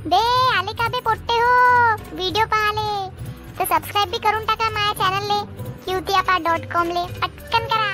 [0.00, 0.18] बे
[0.56, 1.48] आले का बे पोट्टे हो?
[2.16, 2.84] व्हिडिओ पाहाले.
[3.58, 5.38] तर सबस्क्राईब बी करून टाका माझ्या चॅनलले
[5.84, 7.02] क्यूतियापा डॉट कॉम ले.
[7.20, 7.90] पटकन करा.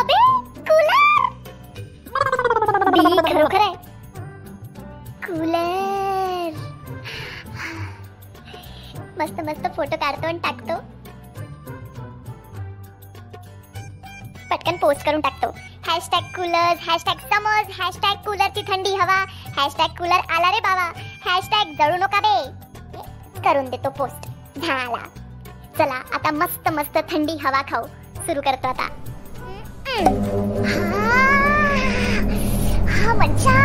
[0.00, 0.18] अबे
[0.70, 1.02] कूलर
[2.90, 3.02] बी
[3.32, 3.74] खरोखर आहे.
[5.26, 6.56] कूलर
[9.18, 10.80] मस्त मस्त फोटो काढतो आणि टाकतो.
[14.50, 15.50] पटकन पोस्ट करून टाकतो.
[15.86, 19.24] हॅशटॅग कूलर हॅशटॅग समज हॅशटॅग कूलरची थंडी हवा
[19.56, 20.90] हॅशटॅग कूलर आला रे बाबा
[21.26, 22.36] हॅशटॅग जळू नका बे.
[23.44, 25.06] करून देतो पोस्ट झाला.
[25.78, 27.86] चला आता मस्त मस्त थंडी हवा खाऊ.
[28.26, 28.88] सुरू करतो आता.
[30.70, 31.14] हा,
[32.96, 33.59] हा मज्जा.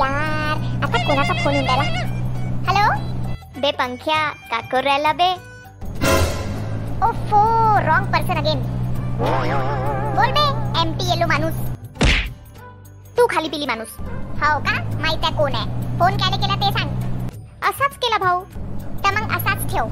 [0.00, 2.00] यार आता कोणाचा फोन येऊन राहिला?
[2.68, 5.30] हॅलो बे पंख्या का करू राहिला बे.
[7.06, 7.42] ओफो
[7.86, 8.62] रॉंग पर्सन अगेन
[10.16, 10.46] बोल बे
[10.80, 11.54] एमटी येलो माणूस.
[13.18, 13.88] तू खाली पिली माणूस.
[14.42, 14.74] हो का?
[15.00, 15.98] माहीत आहे कोण आहे.
[15.98, 16.90] फोन केला केला ते सांग.
[17.68, 18.44] असाच केला भाऊ.
[19.04, 19.84] तर मग असाच ठेव.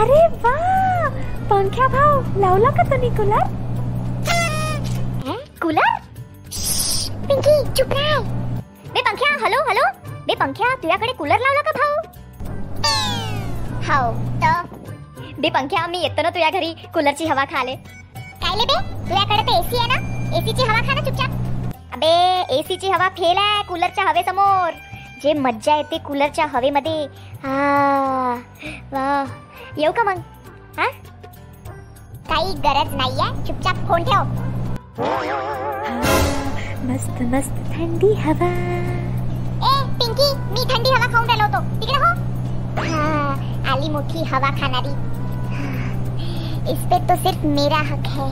[0.00, 0.54] अरे वा!
[1.50, 3.63] पंख्या भाऊ लावला का तुम्ही कुलर?
[7.76, 8.18] चुप राह
[8.94, 9.84] बे पंख्या हॅलो हॅलो.
[10.26, 11.94] बे पंख्या तुझ्याकडे कूलर लावला का भाऊ?
[13.86, 16.72] हो तर बे पंख्या मी येतो ना तुझ्या घरी.
[16.94, 17.74] कूलरची हवा खाले.
[18.16, 18.78] काय बे?
[19.08, 20.36] तुझ्याकडे तर एसी आहे ना?
[20.38, 21.74] एसीची हवा खा ना चुपचाप.
[21.94, 22.12] अबे
[22.58, 24.70] एसीची हवा फेल आहे कूलरच्या हवेसमोर.
[25.22, 27.04] जे मज्जा येते कूलरच्या हवेमध्ये.
[27.44, 28.34] हा
[28.92, 29.24] वा.
[29.78, 30.20] येऊ का मग?
[30.78, 30.86] हा?
[32.28, 33.46] काही गरज नाहीये.
[33.46, 34.22] चुपचाप फोन ठेव.
[36.88, 38.48] मस्त मस्त थंडी हवा.
[39.68, 41.60] ए पिंकी मी थंडी हवा खाऊन राहिलो होतो.
[41.80, 42.10] तिकडे हो.
[42.88, 43.30] हाँ,
[43.72, 44.92] आली मोठी हवा खाणारी.
[46.72, 48.28] इस पे तो सिर्फ मेरा हक है.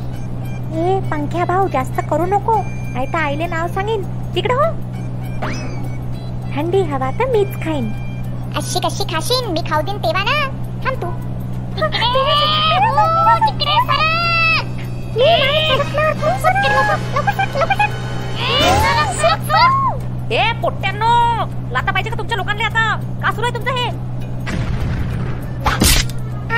[0.83, 2.57] ए पंख्या भाऊ जास्त करू नको.
[2.93, 4.03] नाही तर आईले नाव सांगेन.
[4.35, 4.69] तिकडे हो.
[6.55, 7.87] थंडी हवा तर मीच खाईन.
[8.57, 9.53] अशी कशी खाशीन?
[9.53, 10.37] मी खाऊ देईन तेव्हा ना.
[10.85, 11.09] थांब तू.
[11.75, 13.05] तिकडे हो,
[13.47, 14.11] तिकडे सरक.
[18.43, 20.35] तू.
[20.35, 21.11] ए पोट्ट्यांनो
[21.73, 22.85] लाता पाहिजे का तुमच्या लोकांना आता?
[23.23, 23.87] का सुरू आहे तुमचं हे?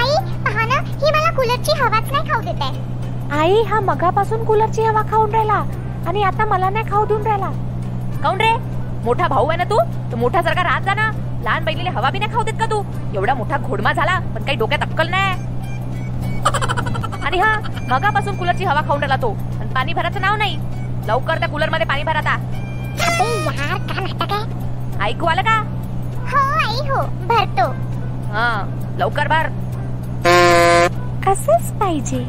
[0.01, 0.15] आई
[0.45, 3.39] पहा ना ही मला कूलरची हवाच नाही खाऊ देत आहे.
[3.41, 5.63] आई हा मगापासून कूलरची हवा खाऊन राहिला
[6.09, 7.51] आणि आता मला नाही खाऊ देऊन राहिला.
[8.23, 8.53] काऊन रे?
[9.05, 9.79] मोठा भाऊ आहे ना तू?
[10.11, 11.11] तर मोठा सारखा राहत जा ना
[11.45, 12.83] लहान बैलीला हवा बी नाही खाऊ देत का तू?
[13.15, 15.53] एवढा मोठा घोडमा झाला पण काही डोक्यात अक्कल नाही.
[17.27, 17.59] आणि हा
[17.91, 19.31] मगापासून कूलरची हवा खाऊन राहिला तो.
[19.61, 20.57] आणि पाणी भरायचं नाव नाही.
[21.07, 22.35] लवकर त्या कूलरमध्ये पाणी भर आता.
[23.07, 25.57] अबे यार का नाटक आहे ऐकू आलं का?
[26.31, 27.67] हो आई हो भरतो.
[28.33, 28.47] हा
[28.99, 29.49] लवकर भर.
[31.31, 32.25] असंच पाहिजे.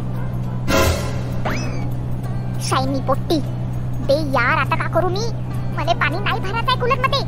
[2.69, 3.39] शायनी पोट्टी.
[4.07, 5.25] बे यार आता का करू मी?
[5.77, 7.19] मला पाणी नाही भरायचं आहे कूलरमध्ये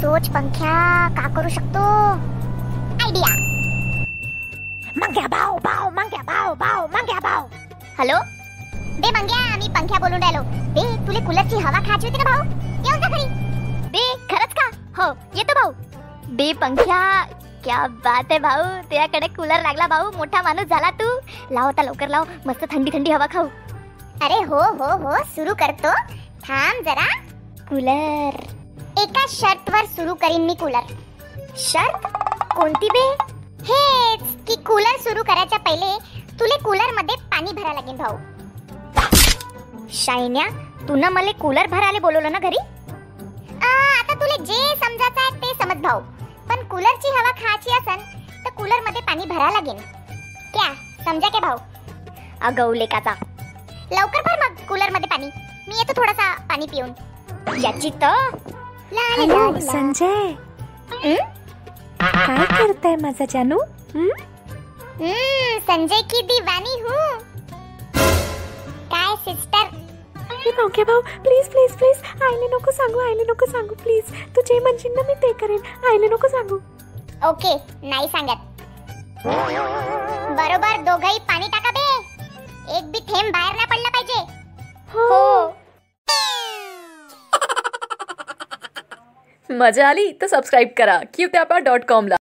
[0.00, 0.74] सोच पंख्या
[1.16, 1.82] का करू शकतो?
[3.04, 3.32] आयडिया
[4.96, 7.46] मंग्या भाऊ भाऊ मंग्या भाऊ भाऊ मंग्या भाऊ.
[7.98, 8.16] हॅलो
[9.00, 10.42] बे मंग्या मी पंख्या बोलून राहिलो.
[10.74, 12.42] बे तुले कूलरची हवा खायची होती का भाऊ?
[12.86, 13.24] येऊन जा घरी.
[13.88, 14.68] बे खरंच का?
[14.98, 15.72] हो येतो भाऊ.
[16.28, 17.24] बे पंख्या
[17.64, 18.62] क्या बात आहे भाऊ.
[18.62, 20.10] तुझ्याकडे कूलर लागला भाऊ.
[20.16, 21.18] मोठा माणूस झाला तू.
[21.50, 22.24] लाव आता लवकर लाव.
[22.46, 23.46] मस्त थंडी थंडी हवा खाऊ.
[24.22, 25.92] अरे हो हो हो सुरू करतो.
[26.48, 27.06] थांब जरा.
[27.68, 28.42] कूलर.
[28.98, 30.94] एका शर्त वर सुरू करीन मी कूलर.
[31.56, 32.06] शर्त
[32.56, 33.06] कोणती बे?
[33.70, 35.98] हेच की कूलर सुरू करायच्या पहिले
[36.40, 38.16] तुले कूलरमध्ये पाणी भरा लागेल भाऊ.
[39.92, 40.46] शायन्या
[40.88, 42.56] तू ना मला कूलर भरायला बोलवलं ना घरी?
[42.56, 43.68] आ,
[44.00, 46.00] आता तुले जे समजायचं आहे ते समज भाऊ.
[46.48, 48.00] पण कूलरची हवा खायची असन
[48.44, 49.78] तर कूलरमध्ये पाणी भरा लागेल
[50.54, 50.72] क्या
[51.04, 51.56] समजा के भाऊ?
[52.48, 53.14] अगवले काचा
[53.92, 55.26] लवकर भर मग कूलरमध्ये पाणी.
[55.68, 56.92] मी येतो थोडासा पाणी पिऊन.
[57.62, 58.28] याची तर.
[58.92, 59.60] ला, ला, ला, हॅलो ला.
[59.60, 60.32] संजय.
[61.04, 61.14] हं?
[62.00, 63.58] काय करताय माझा जानू?
[63.94, 64.08] हं?
[65.00, 67.18] हम्म, संजय की दीवानी हूँ.
[69.24, 69.82] सिस्टर
[70.46, 71.00] ए पंख्या भाऊ.
[71.00, 73.74] प्लीज प्लीज प्लीज आईले नको सांगू आईले नको सांगू.
[73.74, 74.04] प्लीज
[74.36, 75.60] तू जे म्हणशील ना मी ते करेन.
[75.90, 76.58] आईले नको सांगू.
[77.28, 77.54] ओके
[77.88, 78.40] नाही सांगत.
[80.38, 81.86] बरोबर दोघही पाणी टाका बे.
[82.78, 84.20] एक बी थेंब बाहेर नाही पडला पाहिजे.
[84.94, 85.20] हो.
[89.58, 90.12] मजा आली?
[90.12, 90.98] तर सबस्क्राईब करा.
[91.14, 91.28] क्यू
[91.64, 92.12] डॉट कॉम ला.